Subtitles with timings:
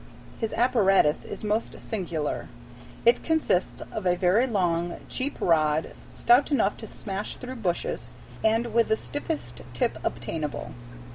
[0.39, 2.49] His apparatus is most singular.
[3.05, 8.09] It consists of a very long, cheap rod, stout enough to smash through bushes,
[8.43, 10.73] and with the stiffest tip obtainable.